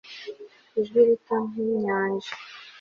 [0.79, 2.33] Ijwi rito nkinyanja